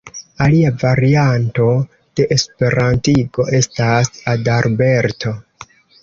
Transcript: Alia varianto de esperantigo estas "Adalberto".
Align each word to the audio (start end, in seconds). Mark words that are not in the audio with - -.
Alia 0.43 0.69
varianto 0.83 1.65
de 2.19 2.25
esperantigo 2.35 3.45
estas 3.59 4.09
"Adalberto". 4.33 5.35